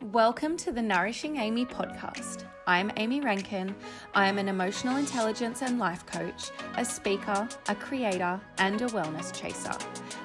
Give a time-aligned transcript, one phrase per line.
[0.00, 2.44] Welcome to the Nourishing Amy podcast.
[2.68, 3.74] I'm Amy Rankin.
[4.14, 9.34] I am an emotional intelligence and life coach, a speaker, a creator, and a wellness
[9.34, 9.76] chaser.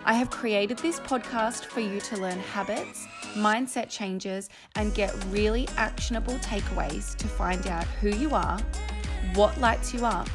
[0.05, 5.67] I have created this podcast for you to learn habits, mindset changes, and get really
[5.75, 8.59] actionable takeaways to find out who you are,
[9.33, 10.29] what lights you up,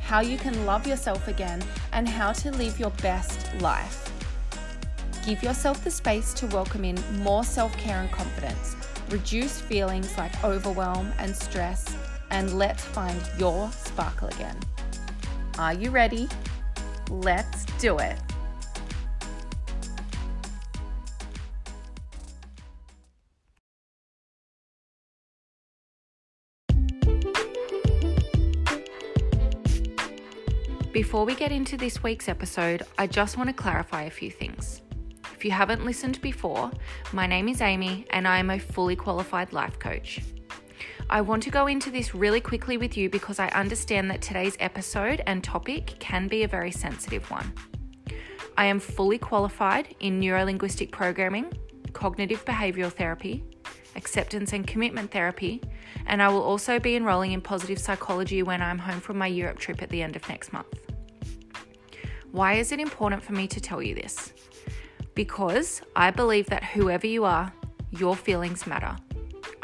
[0.00, 1.60] how you can love yourself again,
[1.92, 4.07] and how to live your best life.
[5.28, 8.74] Give yourself the space to welcome in more self care and confidence,
[9.10, 11.94] reduce feelings like overwhelm and stress,
[12.30, 14.58] and let's find your sparkle again.
[15.58, 16.30] Are you ready?
[17.10, 18.18] Let's do it.
[30.90, 34.80] Before we get into this week's episode, I just want to clarify a few things.
[35.38, 36.68] If you haven't listened before,
[37.12, 40.18] my name is Amy and I am a fully qualified life coach.
[41.08, 44.56] I want to go into this really quickly with you because I understand that today's
[44.58, 47.52] episode and topic can be a very sensitive one.
[48.56, 51.52] I am fully qualified in neurolinguistic programming,
[51.92, 53.44] cognitive behavioral therapy,
[53.94, 55.62] acceptance and commitment therapy,
[56.06, 59.60] and I will also be enrolling in positive psychology when I'm home from my Europe
[59.60, 60.80] trip at the end of next month.
[62.32, 64.32] Why is it important for me to tell you this?
[65.18, 67.52] Because I believe that whoever you are,
[67.90, 68.96] your feelings matter.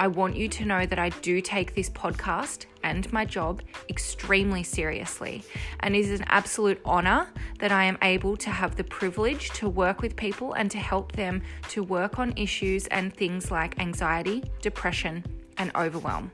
[0.01, 4.65] I want you to know that I do take this podcast and my job extremely
[4.65, 5.45] seriously,
[5.79, 7.29] and it is an absolute honor
[7.61, 11.13] that I am able to have the privilege to work with people and to help
[11.13, 15.23] them to work on issues and things like anxiety, depression,
[15.57, 16.33] and overwhelm.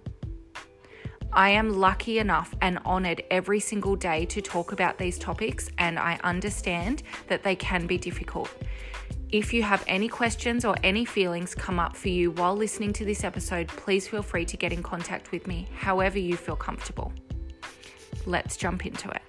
[1.30, 5.98] I am lucky enough and honored every single day to talk about these topics, and
[5.98, 8.50] I understand that they can be difficult.
[9.32, 13.04] If you have any questions or any feelings come up for you while listening to
[13.04, 17.12] this episode, please feel free to get in contact with me however you feel comfortable.
[18.26, 19.22] Let's jump into it.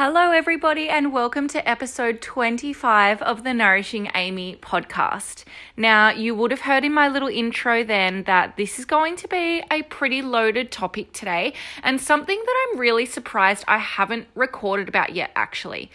[0.00, 5.42] Hello, everybody, and welcome to episode 25 of the Nourishing Amy podcast.
[5.76, 9.26] Now, you would have heard in my little intro then that this is going to
[9.26, 14.88] be a pretty loaded topic today, and something that I'm really surprised I haven't recorded
[14.88, 15.90] about yet, actually.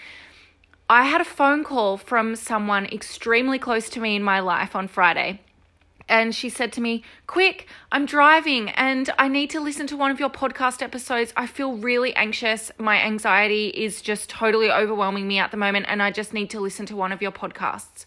[0.89, 4.89] I had a phone call from someone extremely close to me in my life on
[4.89, 5.39] Friday
[6.09, 10.11] and she said to me, Quick, I'm driving and I need to listen to one
[10.11, 11.33] of your podcast episodes.
[11.37, 12.71] I feel really anxious.
[12.77, 16.59] My anxiety is just totally overwhelming me at the moment, and I just need to
[16.59, 18.05] listen to one of your podcasts.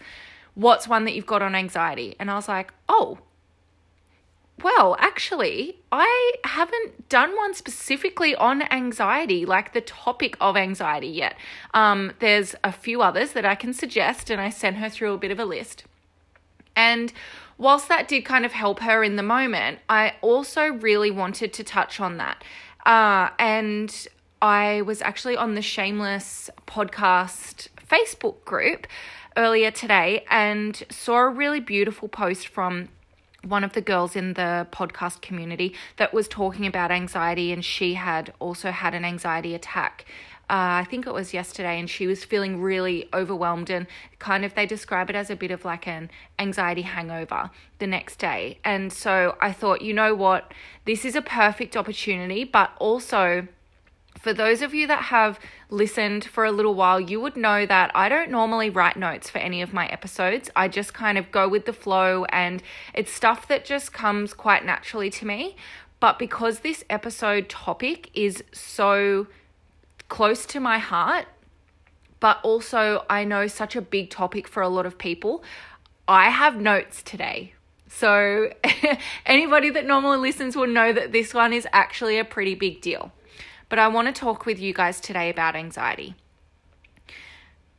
[0.54, 2.16] What's one that you've got on anxiety?
[2.18, 3.18] And I was like, Oh,
[4.62, 11.36] well, actually, I haven't done one specifically on anxiety, like the topic of anxiety yet.
[11.74, 15.18] Um, there's a few others that I can suggest, and I sent her through a
[15.18, 15.84] bit of a list.
[16.74, 17.12] And
[17.58, 21.64] whilst that did kind of help her in the moment, I also really wanted to
[21.64, 22.42] touch on that.
[22.84, 24.06] Uh, and
[24.40, 28.86] I was actually on the Shameless podcast Facebook group
[29.36, 32.88] earlier today and saw a really beautiful post from
[33.42, 37.94] one of the girls in the podcast community that was talking about anxiety, and she
[37.94, 40.04] had also had an anxiety attack
[40.48, 43.86] uh, I think it was yesterday, and she was feeling really overwhelmed and
[44.20, 46.08] kind of they describe it as a bit of like an
[46.38, 48.58] anxiety hangover the next day.
[48.64, 53.48] And so I thought, you know what, this is a perfect opportunity, but also
[54.20, 57.90] for those of you that have listened for a little while, you would know that
[57.94, 60.48] I don't normally write notes for any of my episodes.
[60.56, 62.62] I just kind of go with the flow, and
[62.94, 65.56] it's stuff that just comes quite naturally to me.
[65.98, 69.26] But because this episode topic is so
[70.08, 71.26] close to my heart,
[72.20, 75.42] but also I know such a big topic for a lot of people.
[76.08, 77.54] I have notes today.
[77.88, 78.50] So,
[79.26, 83.12] anybody that normally listens will know that this one is actually a pretty big deal.
[83.68, 86.14] But I want to talk with you guys today about anxiety.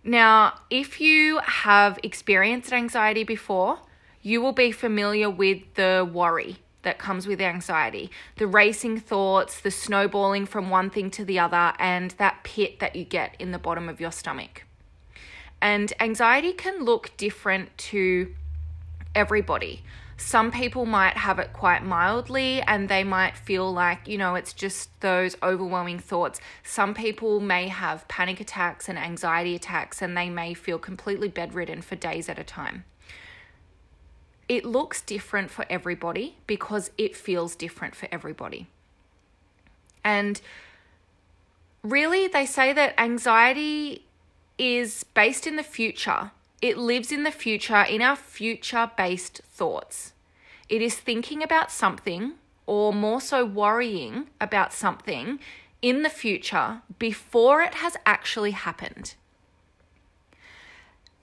[0.03, 3.79] Now, if you have experienced anxiety before,
[4.21, 6.57] you will be familiar with the worry
[6.87, 11.73] that comes with anxiety the racing thoughts, the snowballing from one thing to the other,
[11.79, 14.63] and that pit that you get in the bottom of your stomach.
[15.61, 18.33] And anxiety can look different to
[19.13, 19.83] everybody.
[20.15, 24.53] Some people might have it quite mildly and they might feel like, you know, it's
[24.53, 26.39] just those overwhelming thoughts.
[26.63, 31.81] Some people may have panic attacks and anxiety attacks and they may feel completely bedridden
[31.81, 32.85] for days at a time
[34.49, 38.67] it looks different for everybody because it feels different for everybody.
[40.03, 40.39] And
[41.83, 44.05] really, they say that anxiety
[44.57, 50.13] is based in the future It lives in the future, in our future based thoughts.
[50.69, 52.33] It is thinking about something,
[52.65, 55.39] or more so worrying about something
[55.81, 59.13] in the future before it has actually happened.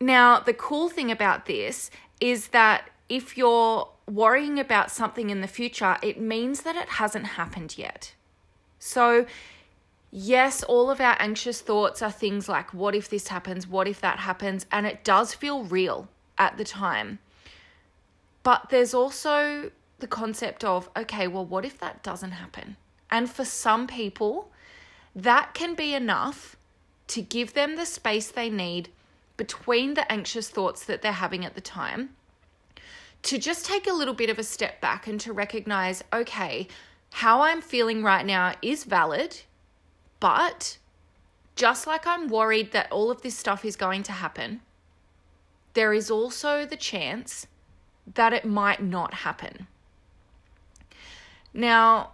[0.01, 1.91] Now, the cool thing about this
[2.21, 7.27] is that if you're worrying about something in the future, it means that it hasn't
[7.27, 8.15] happened yet.
[8.79, 9.27] So,
[10.11, 13.67] yes, all of our anxious thoughts are things like, what if this happens?
[13.67, 14.67] What if that happens?
[14.71, 16.09] And it does feel real
[16.39, 17.19] at the time.
[18.43, 19.71] But there's also
[20.01, 22.77] the concept of, okay, well, what if that doesn't happen?
[23.11, 24.51] And for some people,
[25.15, 26.57] that can be enough
[27.09, 28.89] to give them the space they need
[29.37, 32.11] between the anxious thoughts that they're having at the time
[33.25, 36.69] to just take a little bit of a step back and to recognize okay,
[37.11, 39.41] how I'm feeling right now is valid,
[40.21, 40.79] but
[41.57, 44.61] just like I'm worried that all of this stuff is going to happen,
[45.75, 47.47] there is also the chance
[48.15, 49.67] that it might not happen.
[51.53, 52.13] Now,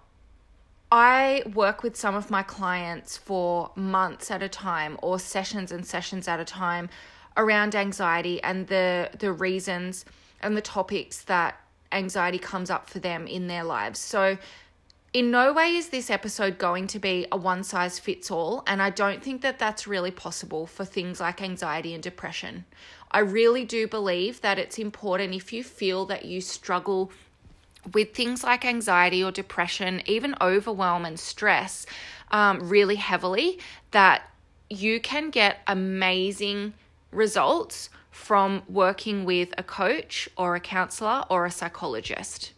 [0.92, 5.86] I work with some of my clients for months at a time or sessions and
[5.86, 6.88] sessions at a time
[7.36, 10.04] around anxiety and the the reasons
[10.40, 11.60] and the topics that
[11.92, 13.98] anxiety comes up for them in their lives.
[13.98, 14.38] So
[15.12, 18.80] in no way is this episode going to be a one size fits all, and
[18.80, 22.64] I don't think that that's really possible for things like anxiety and depression.
[23.10, 27.10] I really do believe that it's important if you feel that you struggle
[27.92, 31.86] with things like anxiety or depression, even overwhelm and stress
[32.30, 33.58] um, really heavily,
[33.90, 34.22] that
[34.68, 36.74] you can get amazing
[37.10, 37.90] results
[38.20, 42.52] from working with a coach or a counselor or a psychologist.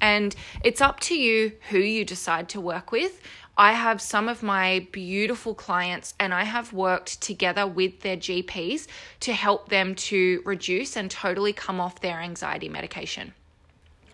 [0.00, 0.34] And
[0.64, 3.20] it's up to you who you decide to work with.
[3.56, 8.88] I have some of my beautiful clients, and I have worked together with their GPs
[9.20, 13.32] to help them to reduce and totally come off their anxiety medication.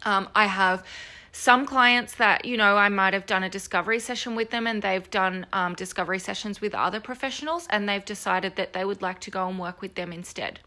[0.02, 0.84] Um, I have
[1.32, 4.82] some clients that you know i might have done a discovery session with them and
[4.82, 9.21] they've done um, discovery sessions with other professionals and they've decided that they would like
[9.21, 10.59] to go and work with them instead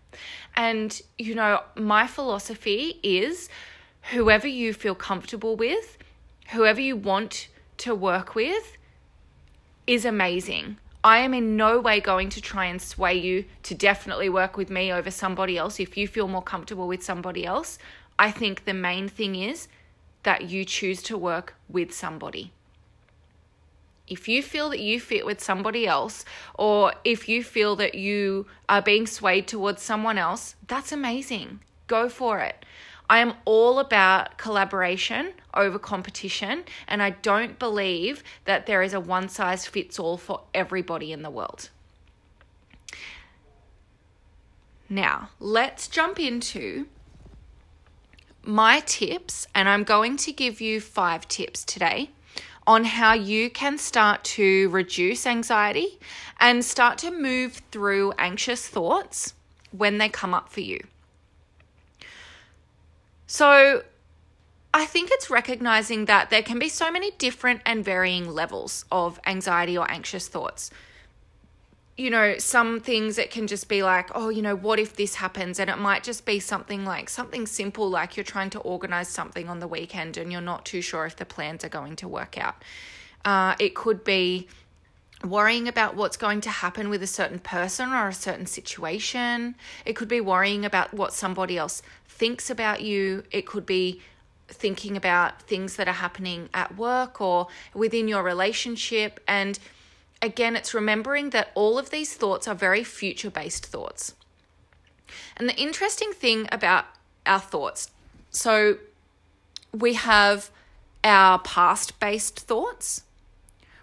[0.55, 3.49] and you know my philosophy is
[4.11, 5.97] whoever you feel comfortable with
[6.51, 8.77] whoever you want to work with
[9.85, 14.29] is amazing I am in no way going to try and sway you to definitely
[14.29, 17.77] work with me over somebody else if you feel more comfortable with somebody else.
[18.17, 19.67] I think the main thing is
[20.23, 22.51] that you choose to work with somebody.
[24.07, 26.25] If you feel that you fit with somebody else,
[26.55, 31.61] or if you feel that you are being swayed towards someone else, that's amazing.
[31.87, 32.65] Go for it.
[33.09, 38.99] I am all about collaboration over competition, and I don't believe that there is a
[38.99, 41.69] one size fits all for everybody in the world.
[44.89, 46.87] Now, let's jump into
[48.45, 52.09] my tips, and I'm going to give you five tips today
[52.65, 55.99] on how you can start to reduce anxiety
[56.39, 59.33] and start to move through anxious thoughts
[59.71, 60.79] when they come up for you.
[63.27, 63.83] So,
[64.73, 69.19] I think it's recognizing that there can be so many different and varying levels of
[69.25, 70.71] anxiety or anxious thoughts
[71.95, 75.15] you know, some things it can just be like, oh, you know, what if this
[75.15, 75.59] happens?
[75.59, 79.47] And it might just be something like something simple, like you're trying to organize something
[79.47, 82.37] on the weekend and you're not too sure if the plans are going to work
[82.37, 82.55] out.
[83.23, 84.47] Uh, it could be
[85.23, 89.55] worrying about what's going to happen with a certain person or a certain situation.
[89.85, 93.23] It could be worrying about what somebody else thinks about you.
[93.31, 94.01] It could be
[94.47, 99.19] thinking about things that are happening at work or within your relationship.
[99.27, 99.59] And
[100.21, 104.13] again, it's remembering that all of these thoughts are very future based thoughts.
[105.37, 106.85] And the interesting thing about
[107.25, 107.89] our thoughts
[108.33, 108.77] so
[109.71, 110.49] we have
[111.03, 113.03] our past based thoughts,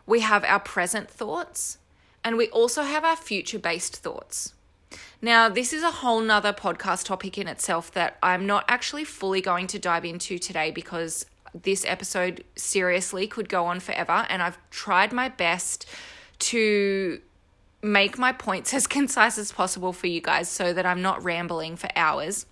[0.07, 1.79] we have our present thoughts,
[2.25, 4.53] and we also have our future based thoughts.
[5.23, 9.41] Now, this is a whole nother podcast topic in itself that I'm not actually fully
[9.41, 14.59] going to dive into today because this episode seriously could go on forever, and I've
[14.71, 15.87] tried my best
[16.41, 17.21] to
[17.83, 21.77] make my points as concise as possible for you guys so that I'm not rambling
[21.77, 22.47] for hours.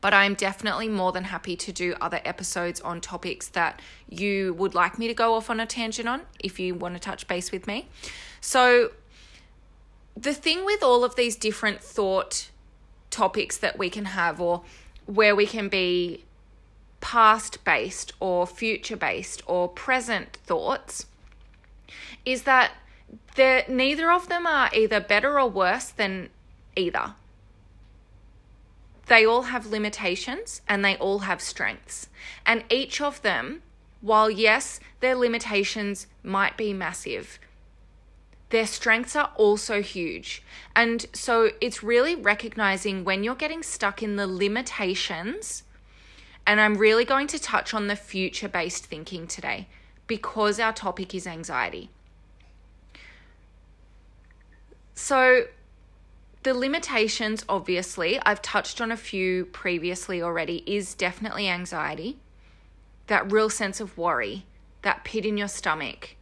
[0.00, 4.74] But I'm definitely more than happy to do other episodes on topics that you would
[4.74, 7.52] like me to go off on a tangent on if you want to touch base
[7.52, 7.88] with me.
[8.40, 8.92] So,
[10.16, 12.50] the thing with all of these different thought
[13.10, 14.62] topics that we can have, or
[15.04, 16.24] where we can be
[17.00, 21.06] past based, or future based, or present thoughts,
[22.24, 22.72] is that
[23.68, 26.28] neither of them are either better or worse than
[26.76, 27.14] either.
[29.08, 32.08] they all have limitations and they all have strengths.
[32.46, 33.62] And each of them,
[34.00, 37.38] while yes, their limitations might be massive,
[38.50, 40.42] their strengths are also huge.
[40.76, 45.64] And so it's really recognizing when you're getting stuck in the limitations.
[46.46, 49.68] And I'm really going to touch on the future based thinking today
[50.08, 51.90] because our topic is anxiety.
[54.94, 55.44] So,
[56.42, 62.18] the limitations, obviously, I've touched on a few previously already, is definitely anxiety,
[63.06, 64.44] that real sense of worry,
[64.82, 66.16] that pit in your stomach,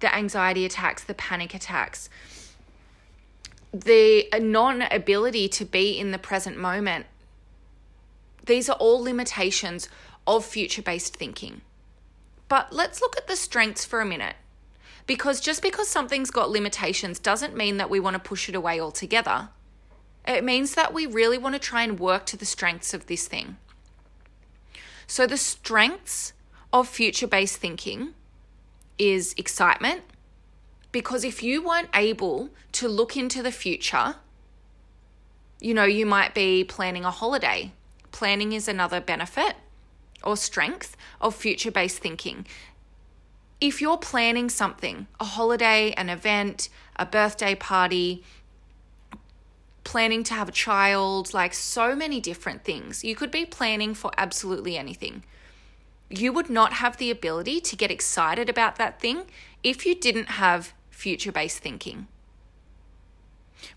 [0.00, 2.10] the anxiety attacks, the panic attacks,
[3.72, 7.06] the non ability to be in the present moment.
[8.44, 9.88] These are all limitations
[10.26, 11.62] of future based thinking.
[12.52, 14.36] But let's look at the strengths for a minute.
[15.06, 18.78] Because just because something's got limitations doesn't mean that we want to push it away
[18.78, 19.48] altogether.
[20.28, 23.26] It means that we really want to try and work to the strengths of this
[23.26, 23.56] thing.
[25.06, 26.34] So, the strengths
[26.74, 28.12] of future based thinking
[28.98, 30.02] is excitement.
[30.90, 34.16] Because if you weren't able to look into the future,
[35.58, 37.72] you know, you might be planning a holiday.
[38.10, 39.56] Planning is another benefit
[40.24, 42.46] or strength of future based thinking
[43.62, 48.24] if you're planning something, a holiday, an event, a birthday party,
[49.84, 54.10] planning to have a child, like so many different things, you could be planning for
[54.18, 55.22] absolutely anything.
[56.10, 59.26] You would not have the ability to get excited about that thing
[59.62, 62.08] if you didn't have future based thinking.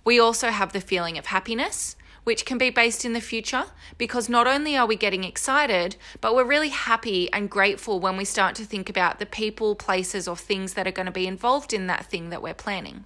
[0.04, 1.96] We also have the feeling of happiness,
[2.26, 3.64] which can be based in the future
[3.98, 8.26] because not only are we getting excited, but we're really happy and grateful when we
[8.26, 11.72] start to think about the people, places, or things that are going to be involved
[11.72, 13.06] in that thing that we're planning.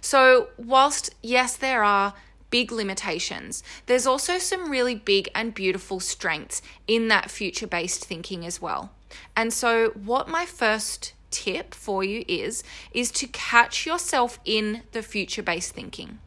[0.00, 2.14] So, whilst yes, there are
[2.50, 8.44] big limitations, there's also some really big and beautiful strengths in that future based thinking
[8.44, 8.92] as well.
[9.36, 12.62] And so, what my first tip for you is
[12.92, 16.18] is to catch yourself in the future based thinking.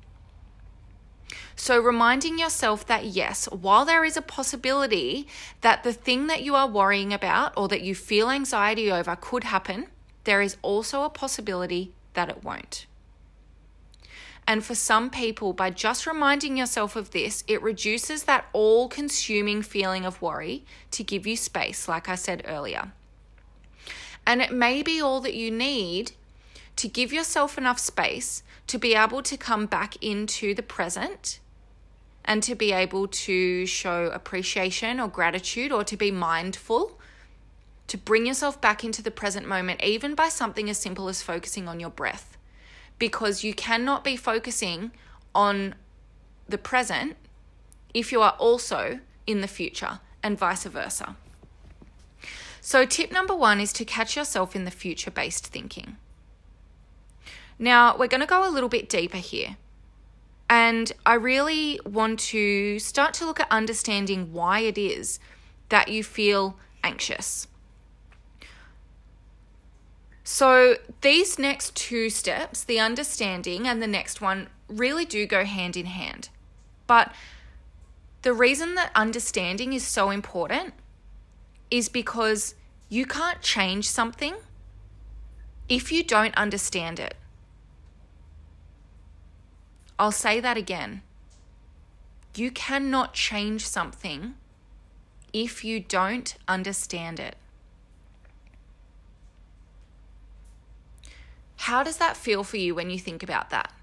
[1.60, 5.28] So, reminding yourself that yes, while there is a possibility
[5.60, 9.44] that the thing that you are worrying about or that you feel anxiety over could
[9.44, 9.88] happen,
[10.24, 12.86] there is also a possibility that it won't.
[14.48, 19.62] And for some people, by just reminding yourself of this, it reduces that all consuming
[19.62, 22.94] feeling of worry to give you space, like I said earlier.
[24.26, 26.14] And it may be all that you need
[26.78, 31.42] to give yourself enough space to be able to come back into the present
[32.26, 37.00] and to be able to show appreciation or gratitude or to be mindful,
[37.88, 41.68] to bring yourself back into the present moment, even by something as simple as focusing
[41.68, 42.38] on your breath.
[43.00, 44.92] Because you cannot be focusing
[45.34, 45.76] on
[46.48, 47.16] the present
[47.94, 51.16] if you are also in the future, and vice versa.
[52.62, 55.98] So, tip number one is to catch yourself in the future based thinking.
[57.58, 59.58] Now, we're going to go a little bit deeper here
[60.50, 65.20] and I really want to start to look at understanding why it is
[65.70, 67.48] that you feel anxious.
[70.24, 75.76] So, these next two steps, the understanding and the next one, really do go hand
[75.76, 76.30] in hand.
[76.86, 77.12] But
[78.22, 80.74] the reason that understanding is so important
[81.72, 82.56] is because
[82.90, 84.36] you can't change something
[85.68, 87.16] if you don't understand it.
[90.00, 91.02] I'll say that again.
[92.34, 94.36] You cannot change something
[95.34, 97.36] if you don't understand it.
[101.58, 103.74] How does that feel for you when you think about that?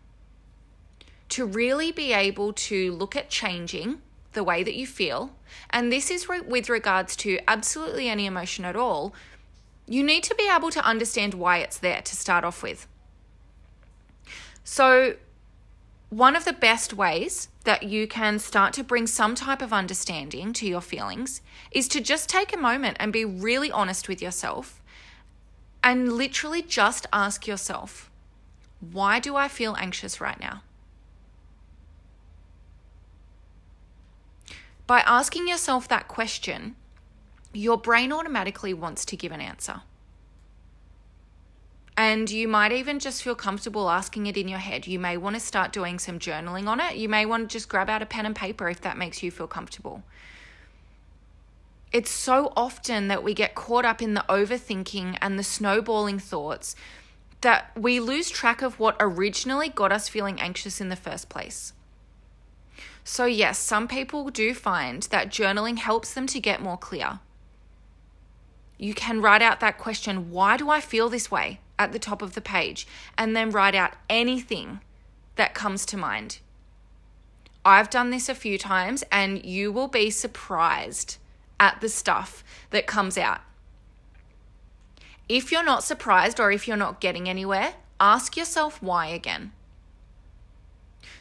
[1.30, 4.00] To really be able to look at changing
[4.32, 5.36] the way that you feel,
[5.68, 9.14] and this is re- with regards to absolutely any emotion at all,
[9.86, 12.86] you need to be able to understand why it's there to start off with.
[14.64, 15.16] So,
[16.16, 20.50] one of the best ways that you can start to bring some type of understanding
[20.50, 24.80] to your feelings is to just take a moment and be really honest with yourself
[25.84, 28.10] and literally just ask yourself,
[28.80, 30.62] why do I feel anxious right now?
[34.86, 36.76] By asking yourself that question,
[37.52, 39.82] your brain automatically wants to give an answer.
[41.96, 44.86] And you might even just feel comfortable asking it in your head.
[44.86, 46.96] You may want to start doing some journaling on it.
[46.96, 49.30] You may want to just grab out a pen and paper if that makes you
[49.30, 50.02] feel comfortable.
[51.92, 56.76] It's so often that we get caught up in the overthinking and the snowballing thoughts
[57.40, 61.72] that we lose track of what originally got us feeling anxious in the first place.
[63.04, 67.20] So, yes, some people do find that journaling helps them to get more clear.
[68.78, 72.22] You can write out that question, why do I feel this way, at the top
[72.22, 74.80] of the page, and then write out anything
[75.36, 76.38] that comes to mind.
[77.64, 81.16] I've done this a few times, and you will be surprised
[81.58, 83.40] at the stuff that comes out.
[85.28, 89.52] If you're not surprised or if you're not getting anywhere, ask yourself why again.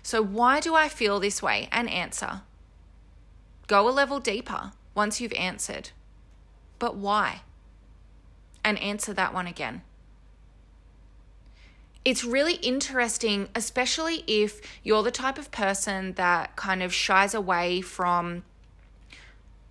[0.04, 1.68] So, why do I feel this way?
[1.72, 2.42] And answer.
[3.66, 5.90] Go a level deeper once you've answered.
[6.78, 7.42] But why?
[8.64, 9.82] And answer that one again.
[12.06, 17.82] It's really interesting, especially if you're the type of person that kind of shies away
[17.82, 18.44] from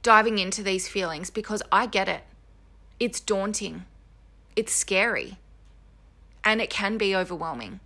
[0.03, 2.23] diving into these feelings because I get it.
[2.99, 3.85] It's daunting,
[4.57, 5.39] it's scary,
[6.43, 7.79] and it can be overwhelming.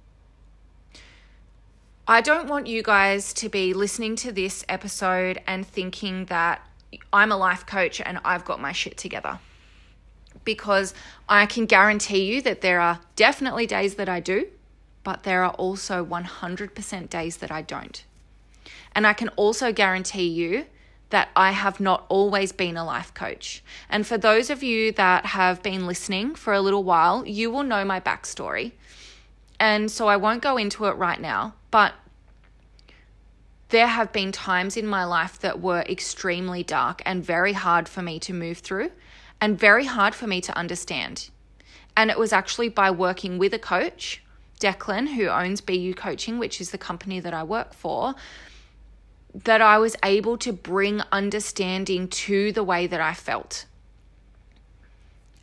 [2.06, 6.66] I don't want you guys to be listening to this episode and thinking that
[7.12, 9.40] I'm a life coach and I've got my shit together.
[10.48, 10.94] Because
[11.28, 14.46] I can guarantee you that there are definitely days that I do,
[15.04, 18.02] but there are also 100% days that I don't.
[18.92, 20.64] And I can also guarantee you
[21.10, 23.62] that I have not always been a life coach.
[23.90, 27.62] And for those of you that have been listening for a little while, you will
[27.62, 28.72] know my backstory.
[29.60, 31.92] And so I won't go into it right now, but
[33.68, 38.00] there have been times in my life that were extremely dark and very hard for
[38.00, 38.90] me to move through
[39.40, 41.30] and very hard for me to understand.
[41.96, 44.22] And it was actually by working with a coach,
[44.60, 48.14] Declan, who owns BU Coaching, which is the company that I work for,
[49.34, 53.66] that I was able to bring understanding to the way that I felt.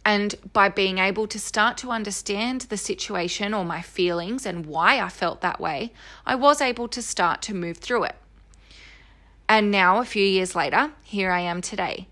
[0.03, 4.99] And by being able to start to understand the situation or my feelings and why
[4.99, 5.93] I felt that way,
[6.25, 8.15] I was able to start to move through it.
[9.49, 12.07] And now, a few years later, here I am today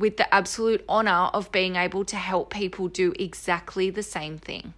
[0.00, 4.72] with the absolute honor of being able to help people do exactly the same thing.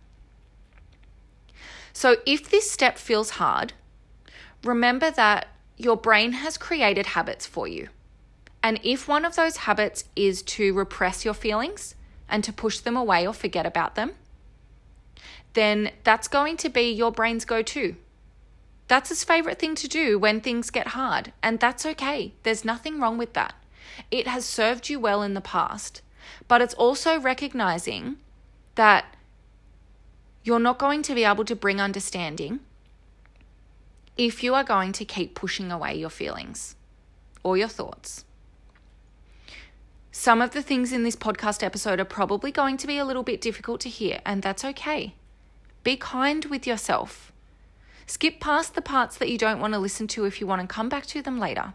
[1.92, 3.72] So, if this step feels hard,
[4.64, 7.88] remember that your brain has created habits for you.
[8.62, 11.94] And if one of those habits is to repress your feelings
[12.28, 14.12] and to push them away or forget about them,
[15.52, 17.94] then that's going to be your brain's go to.
[18.88, 22.32] That's his favorite thing to do when things get hard, and that's okay.
[22.42, 23.54] There's nothing wrong with that.
[24.10, 26.02] It has served you well in the past,
[26.48, 28.16] but it's also recognizing
[28.74, 29.16] that
[30.44, 32.60] you're not going to be able to bring understanding
[34.16, 36.76] if you are going to keep pushing away your feelings
[37.42, 38.24] or your thoughts.
[40.10, 43.22] Some of the things in this podcast episode are probably going to be a little
[43.22, 45.14] bit difficult to hear, and that's okay.
[45.82, 47.32] Be kind with yourself.
[48.06, 50.66] Skip past the parts that you don't want to listen to if you want to
[50.66, 51.72] come back to them later.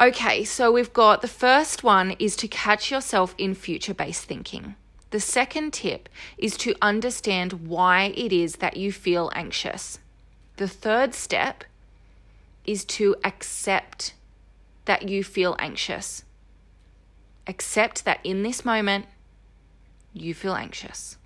[0.00, 4.76] Okay, so we've got the first one is to catch yourself in future based thinking.
[5.10, 9.98] The second tip is to understand why it is that you feel anxious.
[10.56, 11.64] The third step
[12.64, 14.14] is to accept
[14.84, 16.22] that you feel anxious.
[17.48, 19.06] Accept that in this moment,
[20.12, 21.16] you feel anxious.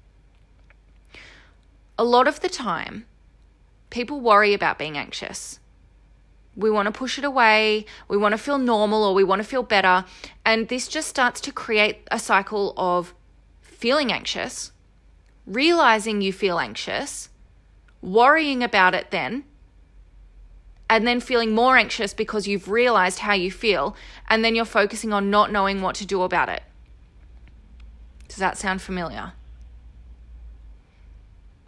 [1.98, 3.04] A lot of the time,
[3.90, 5.60] people worry about being anxious.
[6.54, 9.48] We want to push it away, we want to feel normal, or we want to
[9.48, 10.04] feel better.
[10.44, 13.14] And this just starts to create a cycle of
[13.60, 14.72] feeling anxious,
[15.46, 17.30] realizing you feel anxious,
[18.02, 19.44] worrying about it then,
[20.90, 23.96] and then feeling more anxious because you've realized how you feel,
[24.28, 26.62] and then you're focusing on not knowing what to do about it.
[28.28, 29.32] Does that sound familiar?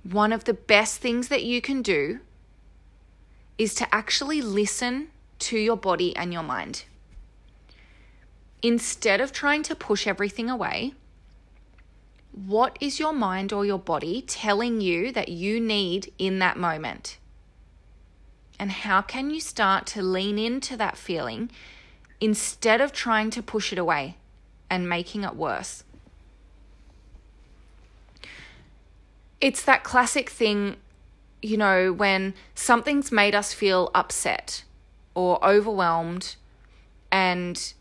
[0.02, 2.20] One of the best things that you can do
[3.58, 6.84] is to actually listen to your body and your mind.
[8.62, 10.94] Instead of trying to push everything away,
[12.32, 17.18] what is your mind or your body telling you that you need in that moment?
[18.58, 21.50] And how can you start to lean into that feeling
[22.20, 24.16] instead of trying to push it away
[24.70, 25.84] and making it worse?
[29.40, 30.76] It's that classic thing,
[31.44, 34.64] you know, when something's made us feel upset
[35.14, 36.36] or overwhelmed
[37.12, 37.74] and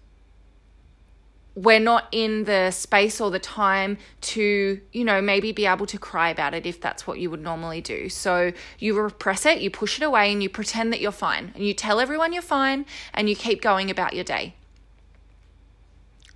[1.56, 5.97] we're not in the space or the time to, you know, maybe be able to
[5.97, 8.10] cry about it if that's what you would normally do.
[8.10, 11.52] So you repress it, you push it away, and you pretend that you're fine.
[11.56, 14.56] And you tell everyone you're fine, and you keep going about your day.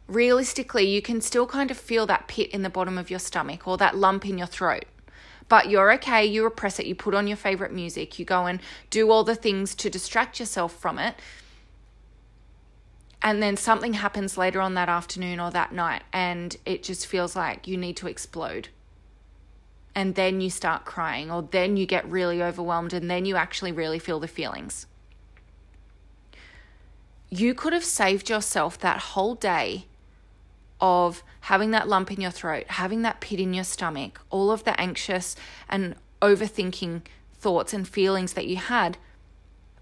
[0.08, 3.68] Realistically, you can still kind of feel that pit in the bottom of your stomach
[3.68, 4.86] or that lump in your throat.
[5.50, 8.60] But you're okay, you repress it, you put on your favorite music, you go and
[8.90, 11.16] do all the things to distract yourself from it.
[13.22, 17.36] And then something happens later on that afternoon or that night, and it just feels
[17.36, 18.70] like you need to explode.
[19.96, 23.72] And then you start crying, or then you get really overwhelmed, and then you actually
[23.72, 24.86] really feel the feelings.
[27.30, 29.86] You could have saved yourself that whole day
[30.80, 34.66] of having that lump in your throat, having that pit in your stomach, all of
[34.66, 35.34] the anxious
[35.70, 37.02] and overthinking
[37.36, 38.98] thoughts and feelings that you had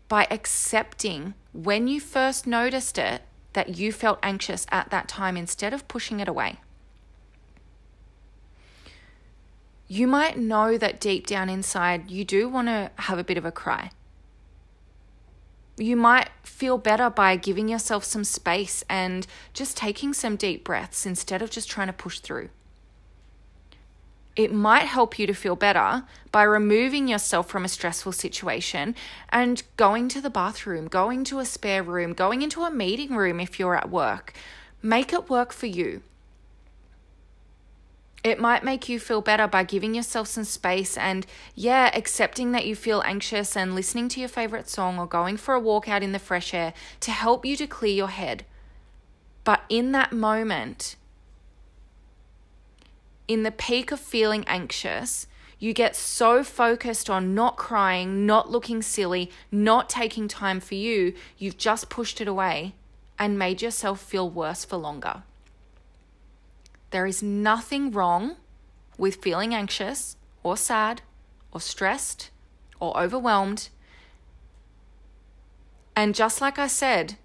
[0.08, 3.23] by accepting when you first noticed it
[3.54, 6.60] that you felt anxious at that time instead of pushing it away.
[9.88, 13.45] You might know that deep down inside you do want to have a bit of
[13.45, 13.89] a cry
[15.77, 21.05] you might feel better by giving yourself some space and just taking some deep breaths
[21.05, 22.49] instead of just trying to push through.
[24.35, 28.93] It might help you to feel better by removing yourself from a stressful situation
[29.29, 33.39] and going to the bathroom, going to a spare room, going into a meeting room
[33.39, 34.33] if you're at work.
[34.81, 36.01] Make it work for you.
[38.25, 42.65] It might make you feel better by giving yourself some space and, yeah, accepting that
[42.65, 46.01] you feel anxious and listening to your favorite song or going for a walk out
[46.01, 48.43] in the fresh air to help you to clear your head.
[49.43, 50.95] But in that moment,
[53.27, 55.27] in the peak of feeling anxious,
[55.59, 61.13] you get so focused on not crying, not looking silly, not taking time for you,
[61.38, 62.73] you've just pushed it away
[63.19, 65.21] and made yourself feel worse for longer.
[66.95, 68.38] There is nothing wrong
[68.97, 71.01] with feeling anxious or sad
[71.51, 72.31] or stressed
[72.79, 73.67] or overwhelmed.
[75.93, 77.17] And just like I said,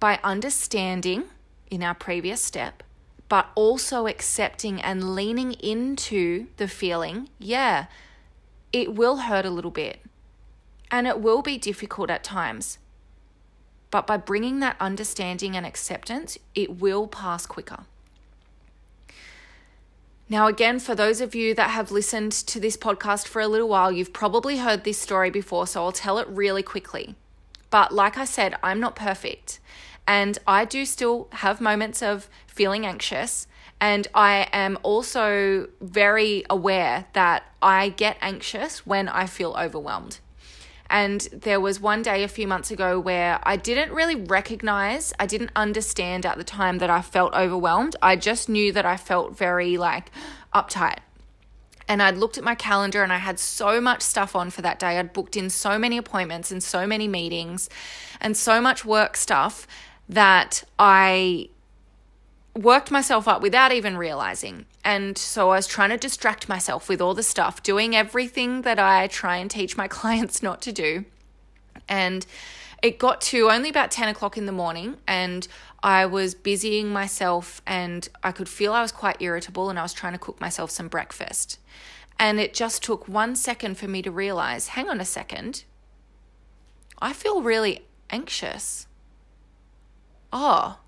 [0.00, 1.26] by understanding
[1.70, 2.82] in our previous step,
[3.28, 7.86] but also accepting and leaning into the feeling, yeah,
[8.72, 10.00] it will hurt a little bit
[10.90, 12.78] and it will be difficult at times.
[13.92, 17.84] But by bringing that understanding and acceptance, it will pass quicker.
[20.34, 23.68] Now, again, for those of you that have listened to this podcast for a little
[23.68, 27.14] while, you've probably heard this story before, so I'll tell it really quickly.
[27.70, 29.60] But like I said, I'm not perfect.
[30.08, 33.46] And I do still have moments of feeling anxious.
[33.80, 40.18] And I am also very aware that I get anxious when I feel overwhelmed.
[40.94, 45.26] And there was one day a few months ago where I didn't really recognize, I
[45.26, 47.96] didn't understand at the time that I felt overwhelmed.
[48.00, 50.12] I just knew that I felt very like
[50.54, 50.98] uptight.
[51.88, 54.78] And I'd looked at my calendar and I had so much stuff on for that
[54.78, 54.96] day.
[55.00, 57.68] I'd booked in so many appointments and so many meetings
[58.20, 59.66] and so much work stuff
[60.08, 61.48] that I
[62.54, 64.64] worked myself up without even realizing.
[64.84, 68.78] And so I was trying to distract myself with all the stuff, doing everything that
[68.78, 71.06] I try and teach my clients not to do.
[71.88, 72.26] And
[72.82, 75.48] it got to only about 10 o'clock in the morning, and
[75.82, 79.94] I was busying myself, and I could feel I was quite irritable, and I was
[79.94, 81.58] trying to cook myself some breakfast.
[82.18, 85.64] And it just took one second for me to realize hang on a second,
[87.00, 88.86] I feel really anxious.
[90.32, 90.78] Oh,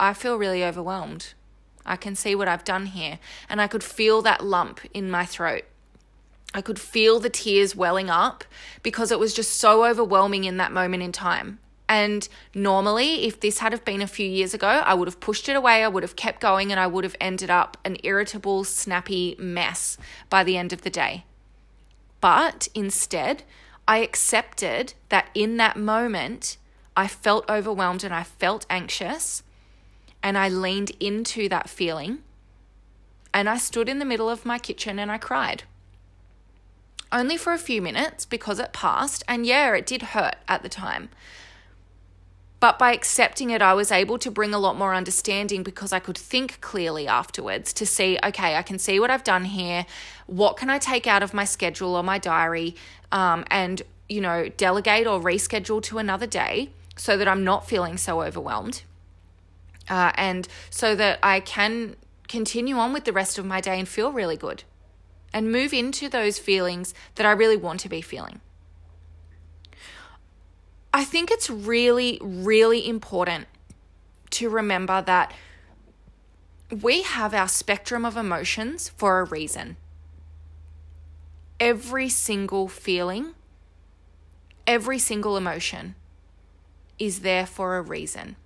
[0.00, 1.34] I feel really overwhelmed.
[1.84, 3.18] I can see what I've done here.
[3.48, 5.64] And I could feel that lump in my throat.
[6.54, 8.44] I could feel the tears welling up
[8.82, 11.58] because it was just so overwhelming in that moment in time.
[11.88, 15.48] And normally, if this had have been a few years ago, I would have pushed
[15.48, 18.64] it away, I would have kept going, and I would have ended up an irritable,
[18.64, 19.98] snappy mess
[20.30, 21.24] by the end of the day.
[22.22, 23.42] But instead,
[23.86, 26.56] I accepted that in that moment,
[26.96, 29.42] I felt overwhelmed and I felt anxious
[30.22, 32.18] and I leaned into that feeling
[33.34, 35.64] and I stood in the middle of my kitchen and I cried.
[37.10, 40.68] Only for a few minutes because it passed, and yeah, it did hurt at the
[40.68, 41.10] time.
[42.58, 45.98] But by accepting it, I was able to bring a lot more understanding because I
[45.98, 49.84] could think clearly afterwards to see, okay, I can see what I've done here.
[50.26, 52.76] What can I take out of my schedule or my diary
[53.10, 57.98] um, and, you know, delegate or reschedule to another day so that I'm not feeling
[57.98, 58.82] so overwhelmed?
[59.88, 61.96] Uh, and so that I can
[62.28, 64.64] continue on with the rest of my day and feel really good
[65.32, 68.40] and move into those feelings that I really want to be feeling.
[70.94, 73.46] I think it's really, really important
[74.30, 75.32] to remember that
[76.70, 79.76] we have our spectrum of emotions for a reason.
[81.58, 83.34] Every single feeling,
[84.66, 85.94] every single emotion
[86.98, 88.36] is there for a reason.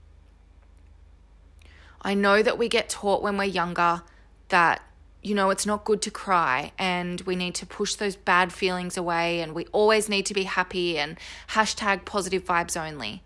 [2.07, 4.03] I know that we get taught when we're younger
[4.51, 4.81] that,
[5.25, 8.97] you know, it's not good to cry and we need to push those bad feelings
[8.97, 13.25] away and we always need to be happy and hashtag positive vibes only.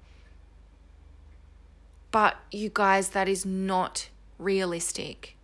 [2.10, 5.36] But you guys, that is not realistic.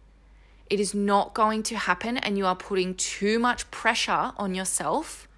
[0.71, 5.29] It is not going to happen, and you are putting too much pressure on yourself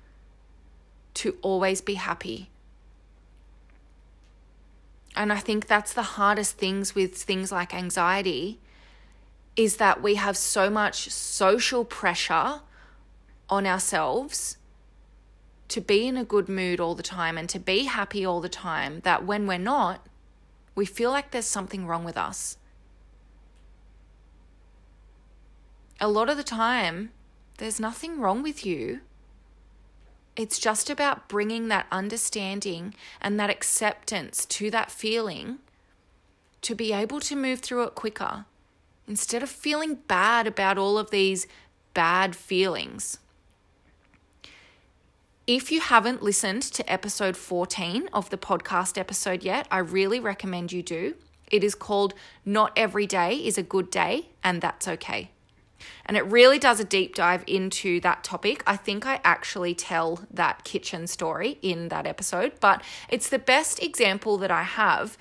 [1.15, 2.49] to always be happy.
[5.19, 8.61] And I think that's the hardest things with things like anxiety
[9.57, 12.61] is that we have so much social pressure
[13.51, 14.59] on ourselves
[15.67, 18.49] to be in a good mood all the time and to be happy all the
[18.49, 20.07] time that when we're not,
[20.77, 22.57] we feel like there's something wrong with us.
[26.01, 27.11] A lot of the time,
[27.57, 29.01] there's nothing wrong with you.
[30.39, 35.59] It's just about bringing that understanding and that acceptance to that feeling
[36.63, 38.45] to be able to move through it quicker
[39.09, 41.49] instead of feeling bad about all of these
[41.93, 43.19] bad feelings.
[45.49, 50.71] If you haven't listened to episode 14 of the podcast episode yet, I really recommend
[50.71, 51.17] you do.
[51.51, 55.31] It is called Not Every Day is a Good Day, and That's Okay.
[56.07, 58.63] And it really does a deep dive into that topic.
[58.67, 63.83] I think I actually tell that kitchen story in that episode, but it's the best
[63.83, 65.17] example that I have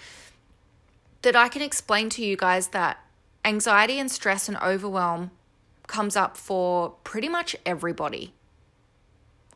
[1.22, 3.04] that I can explain to you guys that
[3.43, 5.32] anxiety and stress and overwhelm
[5.88, 8.34] comes up for pretty much everybody.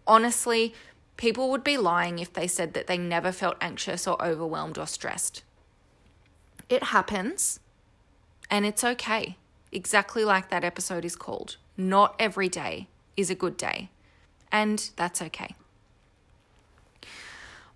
[0.08, 0.74] Honestly,
[1.18, 4.88] people would be lying if they said that they never felt anxious or overwhelmed or
[4.88, 5.44] stressed.
[6.70, 7.60] It happens,
[8.50, 9.38] and it's okay.
[9.72, 11.58] Exactly like that episode is called.
[11.78, 13.90] Not every day is a good day,
[14.52, 15.56] and that's okay.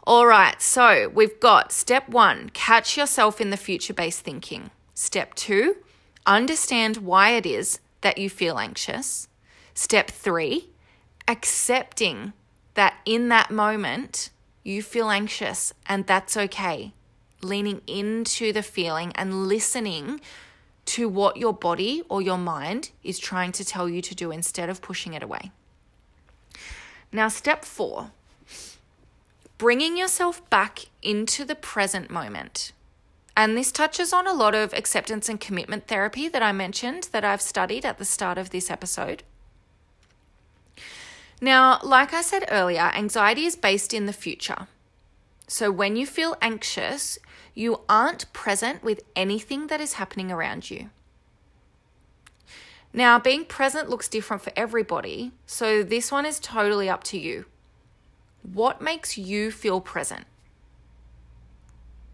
[0.07, 4.69] All right, so we've got step one catch yourself in the future based thinking.
[4.93, 5.77] Step two,
[6.27, 9.27] understand why it is that you feel anxious.
[9.73, 10.69] Step three,
[11.27, 12.33] accepting
[12.75, 14.29] that in that moment
[14.63, 16.93] you feel anxious and that's okay.
[17.41, 20.21] Leaning into the feeling and listening
[20.85, 24.69] to what your body or your mind is trying to tell you to do instead
[24.69, 25.51] of pushing it away.
[27.11, 28.11] Now, step four
[29.57, 32.71] bringing yourself back into the present moment.
[33.37, 37.25] And this touches on a lot of acceptance and commitment therapy that I mentioned that
[37.25, 39.23] I've studied at the start of this episode.
[41.41, 44.67] Now, like I said earlier, anxiety is based in the future.
[45.47, 47.19] So when you feel anxious,
[47.55, 50.89] you aren't present with anything that is happening around you.
[52.93, 57.45] Now, being present looks different for everybody, so this one is totally up to you.
[58.43, 60.25] What makes you feel present?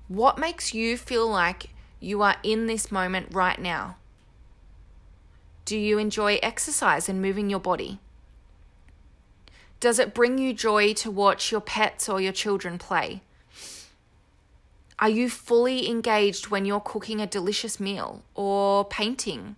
[0.08, 3.98] What makes you feel like you are in this moment right now?
[5.66, 8.00] Do you enjoy exercise and moving your body?
[9.80, 13.22] Does it bring you joy to watch your pets or your children play?
[15.02, 19.56] Are you fully engaged when you're cooking a delicious meal or painting,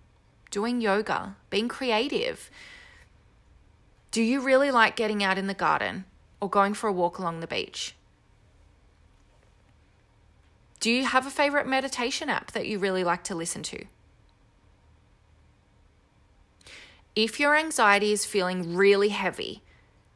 [0.50, 2.50] doing yoga, being creative?
[4.10, 6.06] Do you really like getting out in the garden
[6.40, 7.94] or going for a walk along the beach?
[10.80, 13.84] Do you have a favorite meditation app that you really like to listen to?
[17.14, 19.62] If your anxiety is feeling really heavy,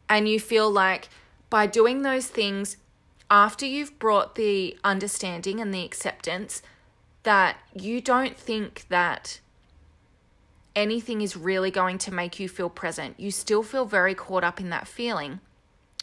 [0.08, 1.08] and you feel like
[1.50, 2.78] by doing those things
[3.30, 6.62] after you've brought the understanding and the acceptance
[7.24, 9.40] that you don't think that
[10.74, 14.60] anything is really going to make you feel present, you still feel very caught up
[14.60, 15.40] in that feeling,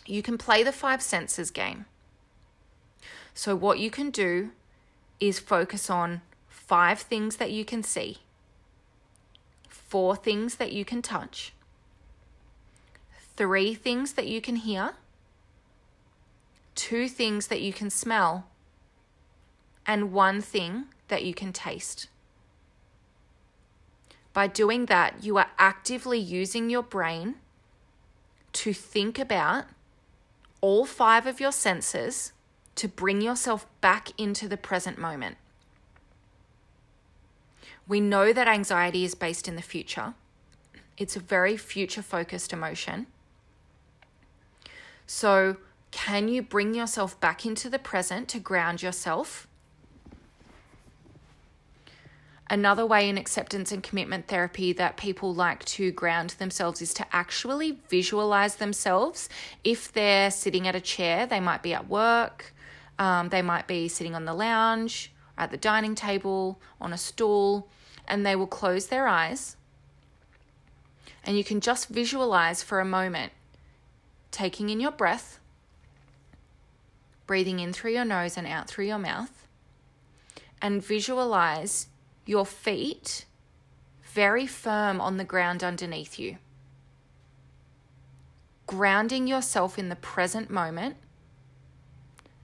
[0.05, 1.85] you can play the five senses game.
[3.33, 4.51] So, what you can do
[5.19, 8.17] is focus on five things that you can see,
[9.67, 11.53] four things that you can touch,
[13.35, 14.93] three things that you can hear,
[16.75, 18.47] two things that you can smell,
[19.85, 22.07] and one thing that you can taste.
[24.33, 27.35] By doing that, you are actively using your brain
[28.53, 29.65] to think about
[30.61, 32.33] all five of your senses
[32.75, 35.37] to bring yourself back into the present moment.
[37.87, 40.15] We know that anxiety is based in the future.
[40.97, 43.07] It's a very future focused emotion.
[45.05, 45.57] So,
[45.95, 49.47] can you bring yourself back into the present to ground yourself?
[52.49, 57.05] Another way in acceptance and commitment therapy that people like to ground themselves is to
[57.15, 59.29] actually visualize themselves.
[59.63, 62.53] If they're sitting at a chair, they might be at work,
[62.99, 67.69] um, they might be sitting on the lounge, at the dining table, on a stool,
[68.05, 69.55] and they will close their eyes
[71.23, 73.31] And you can just visualize for a moment
[74.31, 75.39] taking in your breath,
[77.27, 79.47] breathing in through your nose and out through your mouth,
[80.61, 81.87] and visualize
[82.25, 83.25] your feet
[84.03, 86.37] very firm on the ground underneath you.
[88.65, 90.95] Grounding yourself in the present moment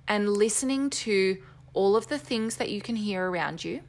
[0.07, 1.41] and listening to
[1.73, 3.81] all of the things that you can hear around you.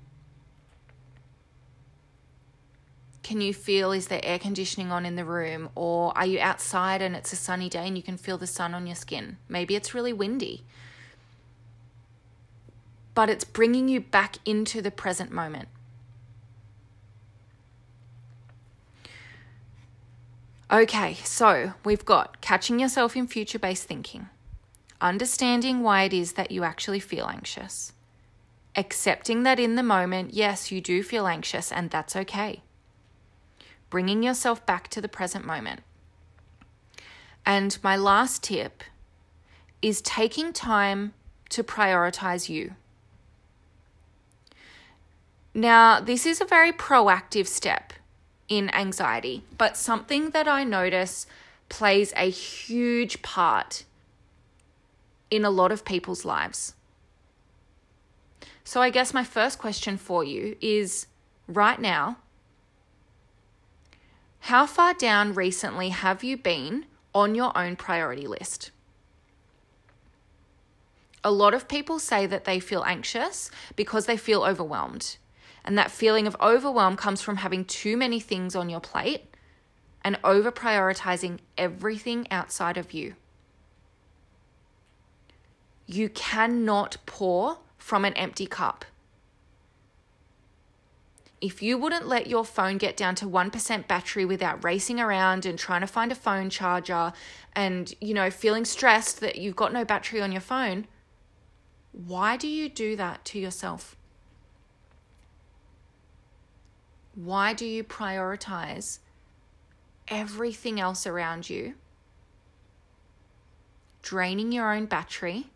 [3.24, 5.68] Can you feel is there air conditioning on in the room?
[5.74, 8.74] Or are you outside and it's a sunny day and you can feel the sun
[8.74, 9.38] on your skin?
[9.48, 10.64] Maybe it's really windy.
[13.14, 15.68] But it's bringing you back into the present moment.
[20.72, 24.30] Okay, so we've got catching yourself in future based thinking,
[25.02, 27.92] understanding why it is that you actually feel anxious,
[28.74, 32.62] accepting that in the moment, yes, you do feel anxious and that's okay,
[33.90, 35.80] bringing yourself back to the present moment.
[37.44, 38.82] And my last tip
[39.82, 41.12] is taking time
[41.50, 42.76] to prioritize you.
[45.54, 47.92] Now, this is a very proactive step
[48.48, 51.26] in anxiety, but something that I notice
[51.68, 53.84] plays a huge part
[55.30, 56.74] in a lot of people's lives.
[58.64, 61.06] So, I guess my first question for you is
[61.46, 62.16] right now,
[64.46, 68.70] how far down recently have you been on your own priority list?
[71.22, 75.16] A lot of people say that they feel anxious because they feel overwhelmed.
[75.64, 79.32] And that feeling of overwhelm comes from having too many things on your plate
[80.02, 83.14] and over prioritizing everything outside of you.
[85.86, 88.84] You cannot pour from an empty cup.
[91.40, 95.58] If you wouldn't let your phone get down to 1% battery without racing around and
[95.58, 97.12] trying to find a phone charger
[97.54, 100.86] and, you know, feeling stressed that you've got no battery on your phone,
[101.90, 103.96] why do you do that to yourself?
[107.14, 108.98] Why do you prioritize
[110.08, 111.74] everything else around you?
[114.02, 115.46] Draining your own battery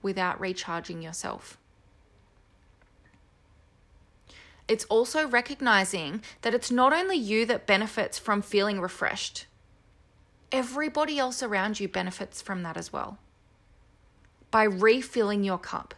[0.00, 1.58] without recharging yourself.
[4.68, 9.46] It's also recognizing that it's not only you that benefits from feeling refreshed,
[10.52, 13.18] everybody else around you benefits from that as well.
[14.52, 15.94] By refilling your cup,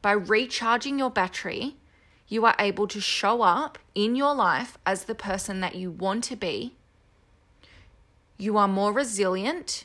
[0.00, 1.76] by recharging your battery,
[2.28, 6.24] you are able to show up in your life as the person that you want
[6.24, 6.74] to be.
[8.38, 9.84] You are more resilient.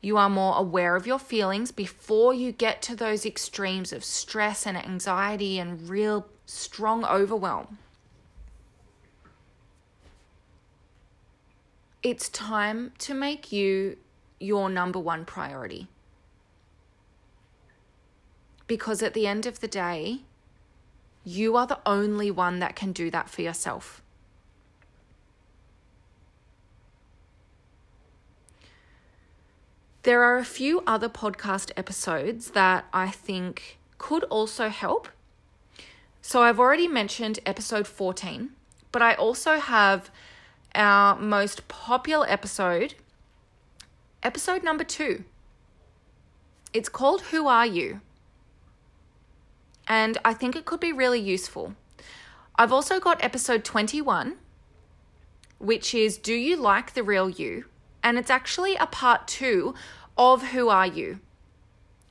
[0.00, 4.66] You are more aware of your feelings before you get to those extremes of stress
[4.66, 7.78] and anxiety and real strong overwhelm.
[12.02, 13.96] It's time to make you
[14.38, 15.88] your number one priority.
[18.68, 20.20] Because at the end of the day,
[21.28, 24.02] you are the only one that can do that for yourself.
[30.04, 35.08] There are a few other podcast episodes that I think could also help.
[36.22, 38.50] So I've already mentioned episode 14,
[38.90, 40.10] but I also have
[40.74, 42.94] our most popular episode,
[44.22, 45.24] episode number two.
[46.72, 48.00] It's called Who Are You?
[49.88, 51.74] And I think it could be really useful.
[52.56, 54.36] I've also got episode 21,
[55.58, 57.64] which is Do You Like the Real You?
[58.02, 59.74] And it's actually a part two
[60.16, 61.20] of Who Are You?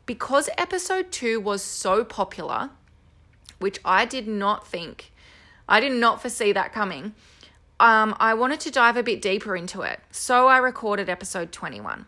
[0.06, 2.72] Because episode two was so popular,
[3.60, 5.12] which I did not think,
[5.70, 7.14] I did not foresee that coming.
[7.80, 10.00] Um, I wanted to dive a bit deeper into it.
[10.12, 12.06] So I recorded episode 21.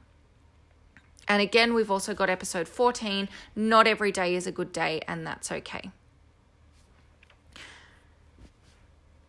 [1.30, 5.26] And again, we've also got episode 14 Not every day is a good day, and
[5.26, 5.92] that's okay.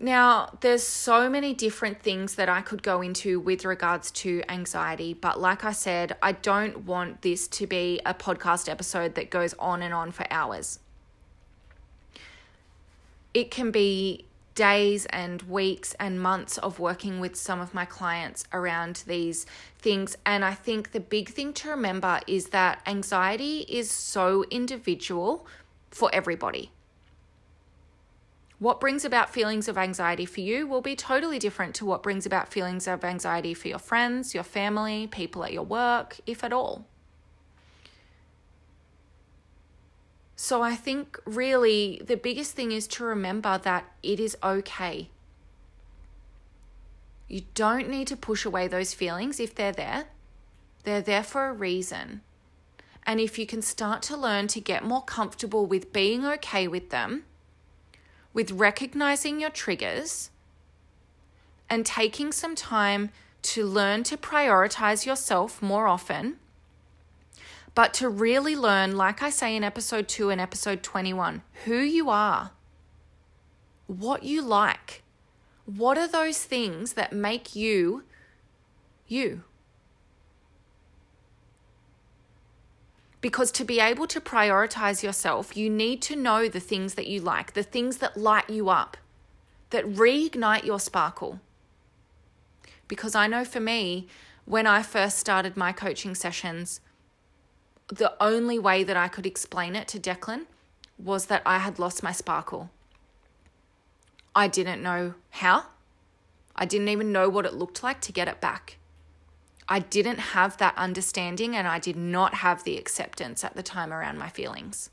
[0.02, 5.12] Now, there's so many different things that I could go into with regards to anxiety,
[5.12, 9.52] but like I said, I don't want this to be a podcast episode that goes
[9.58, 10.78] on and on for hours.
[13.34, 14.24] It can be
[14.60, 19.46] days and weeks and months of working with some of my clients around these
[19.78, 20.18] things.
[20.26, 25.46] And I think the big thing to remember is that anxiety is so individual
[25.90, 26.72] for everybody.
[28.58, 32.26] What brings about feelings of anxiety for you will be totally different to what brings
[32.26, 36.52] about feelings of anxiety for your friends, your family, people at your work, if at
[36.52, 36.84] all.
[40.42, 45.10] So I think really the biggest thing is to remember that it is okay.
[47.28, 50.06] You don't need to push away those feelings if they're there.
[50.84, 52.22] They're there for a reason.
[53.04, 56.88] And if you can start to learn to get more comfortable with being okay with
[56.88, 57.24] them,
[58.32, 60.30] with recognizing your triggers,
[61.68, 63.10] and taking some time
[63.42, 66.38] to learn to prioritize yourself more often,
[67.74, 72.10] but to really learn, like I say in episode 2 and episode 21, who you
[72.10, 72.50] are,
[73.86, 75.02] what you like.
[75.66, 78.04] What are those things that make you
[79.06, 79.42] you?
[83.20, 87.20] Because to be able to prioritize yourself, you need to know the things that you
[87.20, 88.96] like, the things that light you up,
[89.70, 91.40] that reignite your sparkle.
[92.88, 94.08] Because I know for me,
[94.46, 96.80] when I first started my coaching sessions,
[97.90, 100.46] the only way that I could explain it to Declan
[100.98, 102.70] was that I had lost my sparkle.
[104.34, 105.66] I didn't know how.
[106.54, 108.76] I didn't even know what it looked like to get it back.
[109.68, 113.92] I didn't have that understanding and I did not have the acceptance at the time
[113.92, 114.90] around my feelings.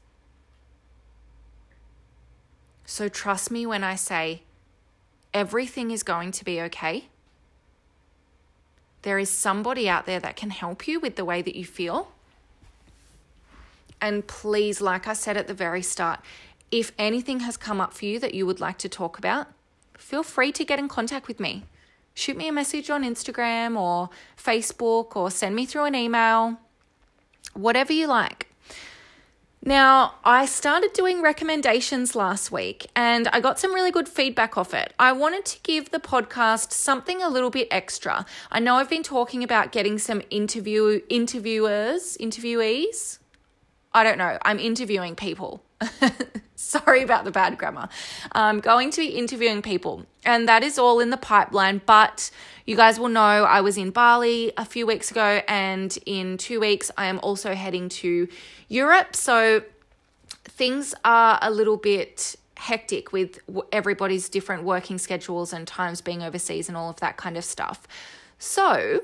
[2.86, 4.44] So trust me when I say
[5.34, 7.10] everything is going to be okay.
[9.02, 12.12] There is somebody out there that can help you with the way that you feel.
[14.02, 16.20] And please, like I said at the very start,
[16.72, 19.48] if anything has come up for you that you would like to talk about,
[19.98, 21.64] feel free to get in contact with me
[22.18, 26.58] shoot me a message on Instagram or Facebook or send me through an email,
[27.54, 28.48] whatever you like.
[29.64, 34.74] Now, I started doing recommendations last week and I got some really good feedback off
[34.74, 34.94] it.
[34.98, 38.26] I wanted to give the podcast something a little bit extra.
[38.52, 43.20] I know I've been talking about getting some interview interviewers, interviewees.
[43.94, 44.38] I don't know.
[44.44, 45.64] I'm interviewing people.
[46.56, 47.88] Sorry about the bad grammar.
[48.32, 51.82] I'm going to be interviewing people, and that is all in the pipeline.
[51.86, 52.32] But
[52.66, 56.60] you guys will know I was in Bali a few weeks ago, and in two
[56.60, 58.28] weeks, I am also heading to
[58.68, 59.16] Europe.
[59.16, 59.64] So
[60.30, 63.40] things are a little bit hectic with
[63.72, 67.88] everybody's different working schedules and times being overseas and all of that kind of stuff.
[68.40, 69.02] So,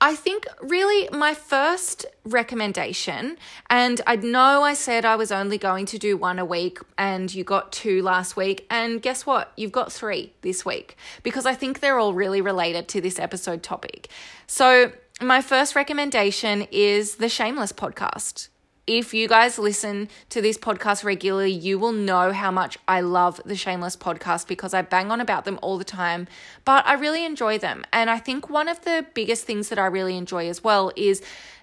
[0.00, 3.38] I think really my first recommendation,
[3.70, 7.34] and I know I said I was only going to do one a week, and
[7.34, 9.52] you got two last week, and guess what?
[9.56, 13.62] You've got three this week because I think they're all really related to this episode
[13.62, 14.08] topic.
[14.46, 14.92] So,
[15.22, 18.48] my first recommendation is the Shameless podcast
[18.86, 23.40] if you guys listen to this podcast regularly, you will know how much I love
[23.44, 26.28] the Shameless podcast because I bang on about them all the time,
[26.64, 27.84] but I really enjoy them.
[27.92, 31.20] And I think one of the biggest things that I really enjoy as well is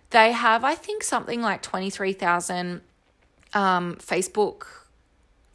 [0.09, 2.81] they have, I think, something like 23,000
[3.53, 4.65] um, Facebook.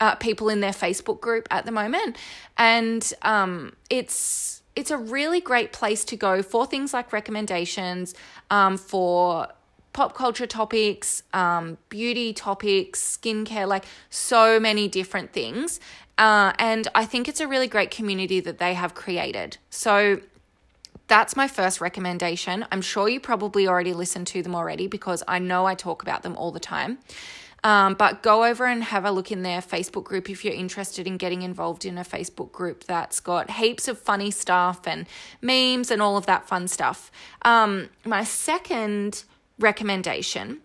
[0.01, 2.16] Uh, people in their Facebook group at the moment,
[2.57, 8.14] and um, it's it's a really great place to go for things like recommendations,
[8.49, 9.49] um, for
[9.99, 15.80] pop culture topics, um, beauty topics, skincare, like so many different things.
[16.16, 19.59] Uh, and I think it's a really great community that they have created.
[19.70, 20.20] So
[21.09, 22.64] that's my first recommendation.
[22.70, 26.22] I'm sure you probably already listened to them already because I know I talk about
[26.22, 26.99] them all the time.
[27.64, 31.09] Um, but go over and have a look in their Facebook group if you're interested
[31.09, 35.09] in getting involved in a Facebook group that's got heaps of funny stuff and
[35.42, 37.11] memes and all of that fun stuff.
[37.42, 39.24] Um, my second
[39.59, 40.61] recommendation.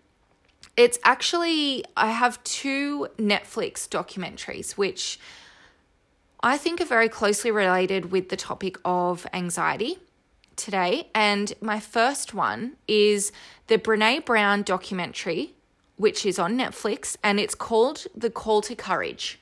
[0.76, 5.20] It's actually, I have two Netflix documentaries, which
[6.42, 9.98] I think are very closely related with the topic of anxiety
[10.56, 11.08] today.
[11.14, 13.32] And my first one is
[13.68, 15.54] the Brene Brown documentary,
[15.96, 19.38] which is on Netflix, and it's called The Call to Courage.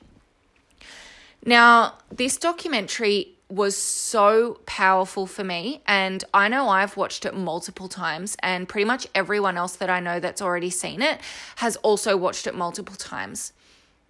[1.45, 5.81] Now, this documentary was so powerful for me.
[5.85, 9.99] And I know I've watched it multiple times, and pretty much everyone else that I
[9.99, 11.19] know that's already seen it
[11.57, 13.53] has also watched it multiple times.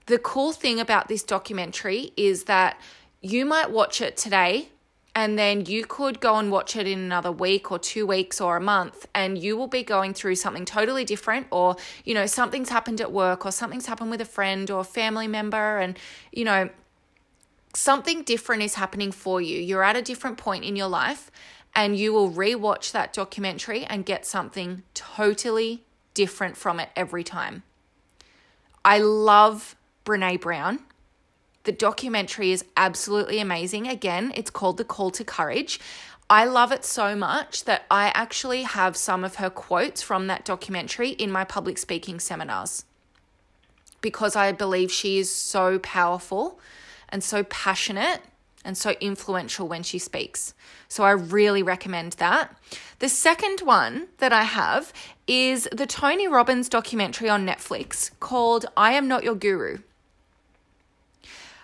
[0.06, 2.80] The cool thing about this documentary is that
[3.22, 4.70] you might watch it today
[5.16, 8.58] and then you could go and watch it in another week or two weeks or
[8.58, 12.70] a month and you will be going through something totally different or you know something's
[12.70, 15.98] happened at work or something's happened with a friend or a family member and
[16.32, 16.68] you know
[17.74, 19.60] something different is happening for you.
[19.60, 21.32] You're at a different point in your life,
[21.76, 27.64] and you will rewatch that documentary and get something totally different from it every time.
[28.86, 30.80] I love Brene Brown.
[31.64, 33.88] The documentary is absolutely amazing.
[33.88, 35.80] Again, it's called The Call to Courage.
[36.30, 40.46] I love it so much that I actually have some of her quotes from that
[40.46, 42.86] documentary in my public speaking seminars
[44.02, 46.60] because I believe she is so powerful
[47.14, 48.22] and so passionate
[48.66, 50.54] and so influential when she speaks.
[50.88, 52.58] So I really recommend that.
[53.00, 54.92] The second one that I have
[55.28, 59.78] is the Tony Robbins documentary on Netflix called I Am Not Your Guru.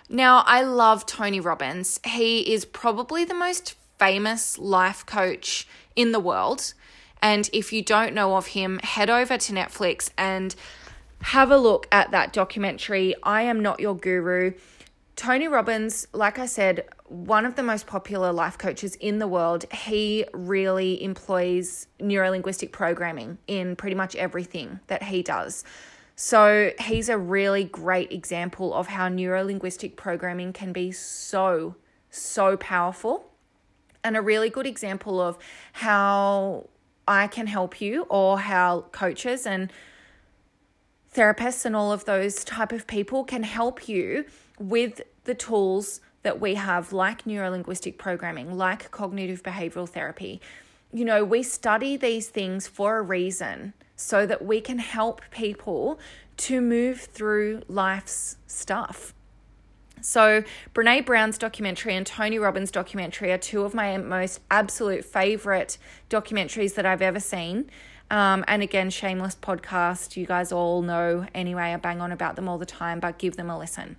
[0.07, 1.99] Now, I love Tony Robbins.
[2.05, 6.73] He is probably the most famous life coach in the world.
[7.21, 10.55] And if you don't know of him, head over to Netflix and
[11.21, 14.53] have a look at that documentary, I Am Not Your Guru.
[15.19, 19.65] Tony Robbins, like I said, one of the most popular life coaches in the world,
[19.69, 25.65] he really employs neurolinguistic programming in pretty much everything that he does.
[26.15, 31.75] So, he's a really great example of how neurolinguistic programming can be so,
[32.09, 33.29] so powerful,
[34.05, 35.37] and a really good example of
[35.73, 36.69] how
[37.09, 39.69] I can help you or how coaches and
[41.13, 44.23] therapists and all of those type of people can help you
[44.59, 50.41] with the tools that we have, like neurolinguistic programming, like cognitive behavioral therapy.
[50.91, 55.99] You know, we study these things for a reason so that we can help people
[56.37, 59.13] to move through life's stuff.
[60.01, 60.43] So,
[60.73, 65.77] Brene Brown's documentary and Tony Robbins' documentary are two of my most absolute favorite
[66.09, 67.69] documentaries that I've ever seen.
[68.09, 70.15] Um, and again, shameless podcast.
[70.15, 73.35] You guys all know anyway, I bang on about them all the time, but give
[73.35, 73.97] them a listen.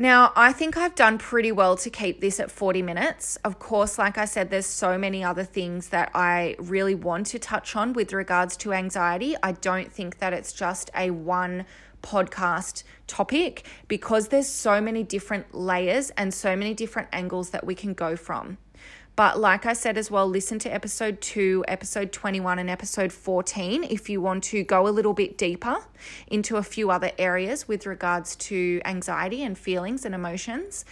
[0.00, 3.34] Now, I think I've done pretty well to keep this at 40 minutes.
[3.44, 7.40] Of course, like I said, there's so many other things that I really want to
[7.40, 9.34] touch on with regards to anxiety.
[9.42, 11.66] I don't think that it's just a one
[12.00, 17.74] podcast topic because there's so many different layers and so many different angles that we
[17.74, 18.58] can go from.
[19.18, 23.82] But like I said as well, listen to episode 2, episode 21, and episode 14
[23.82, 25.78] if you want to go a little bit deeper
[26.28, 30.84] into a few other areas with regards to anxiety and feelings and emotions.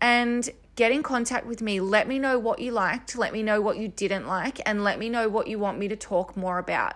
[0.00, 1.78] And get in contact with me.
[1.78, 4.98] Let me know what you liked, let me know what you didn't like, and let
[4.98, 6.94] me know what you want me to talk more about.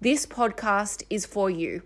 [0.00, 1.82] This podcast is for you.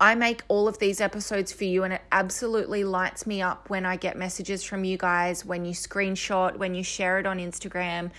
[0.00, 3.84] I make all of these episodes for you, and it absolutely lights me up when
[3.84, 8.10] I get messages from you guys, when you screenshot, when you share it on Instagram.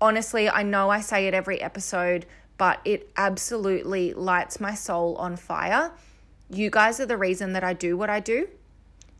[0.00, 2.26] Honestly, I know I say it every episode,
[2.58, 5.92] but it absolutely lights my soul on fire.
[6.50, 8.48] You guys are the reason that I do what I do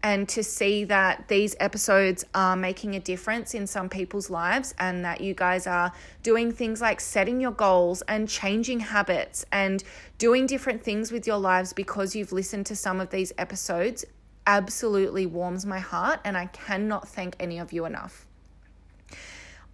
[0.06, 5.04] and to see that these episodes are making a difference in some people's lives and
[5.04, 5.90] that you guys are
[6.22, 9.82] doing things like setting your goals and changing habits and
[10.16, 14.04] doing different things with your lives because you've listened to some of these episodes
[14.46, 18.28] absolutely warms my heart and I cannot thank any of you enough.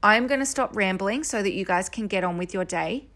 [0.03, 3.09] I'm going to stop rambling so that you guys can get on with your day.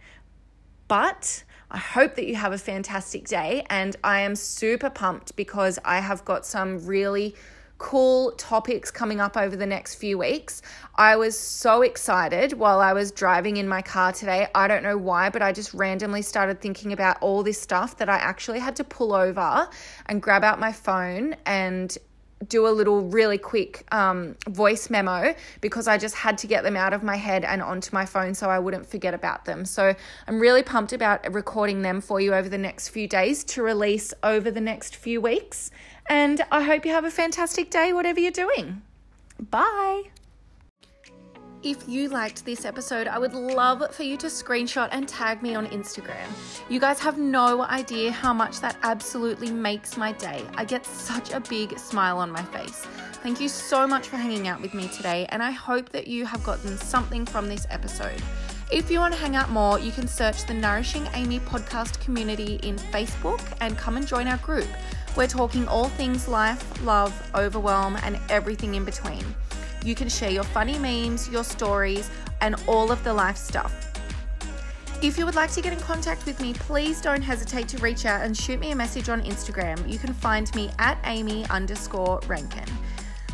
[0.86, 3.66] But I hope that you have a fantastic day.
[3.70, 7.34] And I am super pumped because I have got some really
[7.78, 10.62] cool topics coming up over the next few weeks.
[10.94, 14.48] I was so excited while I was driving in my car today.
[14.54, 18.08] I don't know why, but I just randomly started thinking about all this stuff that
[18.08, 19.68] I actually had to pull over
[20.06, 21.96] and grab out my phone and
[22.48, 26.76] do a little really quick um, voice memo because I just had to get them
[26.76, 29.64] out of my head and onto my phone so I wouldn't forget about them.
[29.64, 29.94] So
[30.26, 34.12] I'm really pumped about recording them for you over the next few days to release
[34.22, 35.70] over the next few weeks.
[36.08, 38.82] And I hope you have a fantastic day, whatever you're doing.
[39.40, 40.04] Bye.
[41.62, 45.54] If you liked this episode, I would love for you to screenshot and tag me
[45.54, 46.28] on Instagram.
[46.68, 50.44] You guys have no idea how much that absolutely makes my day.
[50.54, 52.86] I get such a big smile on my face.
[53.22, 56.26] Thank you so much for hanging out with me today, and I hope that you
[56.26, 58.22] have gotten something from this episode.
[58.70, 62.60] If you want to hang out more, you can search the Nourishing Amy podcast community
[62.62, 64.68] in Facebook and come and join our group.
[65.16, 69.24] We're talking all things life, love, overwhelm, and everything in between.
[69.86, 72.10] You can share your funny memes, your stories,
[72.40, 73.72] and all of the life stuff.
[75.00, 78.04] If you would like to get in contact with me, please don't hesitate to reach
[78.04, 79.88] out and shoot me a message on Instagram.
[79.88, 82.64] You can find me at Amy underscore Rankin.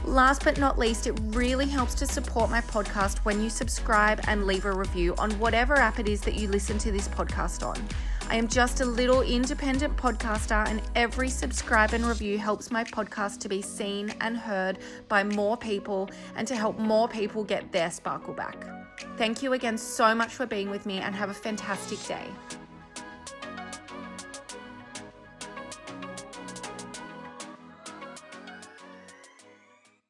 [0.04, 4.44] Last but not least, it really helps to support my podcast when you subscribe and
[4.44, 7.82] leave a review on whatever app it is that you listen to this podcast on.
[8.32, 13.40] I am just a little independent podcaster, and every subscribe and review helps my podcast
[13.40, 17.90] to be seen and heard by more people and to help more people get their
[17.90, 18.56] sparkle back.
[19.18, 22.24] Thank you again so much for being with me, and have a fantastic day.